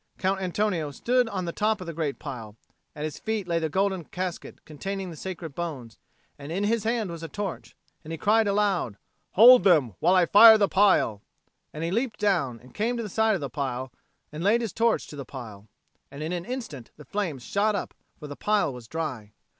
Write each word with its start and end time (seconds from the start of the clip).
Count 0.17 0.41
Antonio 0.41 0.89
stood 0.89 1.29
on 1.29 1.45
the 1.45 1.51
top 1.51 1.79
of 1.79 1.85
the 1.85 1.93
great 1.93 2.17
pile; 2.17 2.57
at 2.95 3.03
his 3.03 3.19
feet 3.19 3.47
lay 3.47 3.59
the 3.59 3.69
golden 3.69 4.03
casket 4.03 4.65
containing 4.65 5.11
the 5.11 5.15
sacred 5.15 5.53
bones, 5.53 5.99
and 6.39 6.51
in 6.51 6.63
his 6.63 6.85
hand 6.85 7.11
was 7.11 7.21
a 7.21 7.27
torch. 7.27 7.75
And 8.03 8.11
he 8.11 8.17
cried 8.17 8.47
aloud, 8.47 8.97
"Hold 9.33 9.63
them, 9.63 9.93
while 9.99 10.15
I 10.15 10.25
fire 10.25 10.57
the 10.57 10.67
pile!" 10.67 11.21
and 11.71 11.83
he 11.83 11.91
leapt 11.91 12.19
down 12.19 12.59
and 12.61 12.73
came 12.73 12.97
to 12.97 13.03
the 13.03 13.09
side 13.09 13.35
of 13.35 13.41
the 13.41 13.49
pile 13.51 13.93
and 14.31 14.43
laid 14.43 14.61
his 14.61 14.73
torch 14.73 15.05
to 15.05 15.15
the 15.15 15.23
pile. 15.23 15.67
And 16.09 16.23
in 16.23 16.31
an 16.31 16.45
instant 16.45 16.89
the 16.97 17.05
flames 17.05 17.43
shot 17.43 17.75
up, 17.75 17.93
for 18.17 18.25
the 18.25 18.35
pile 18.35 18.73
was 18.73 18.87
dry. 18.87 19.33